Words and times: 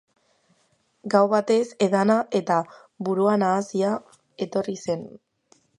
Gau 1.15 1.21
batez 1.33 1.59
edana 1.87 2.17
eta 2.41 2.59
burua 3.09 3.39
nahasia 3.45 3.93
etorri 4.47 4.81
zen. 4.89 5.11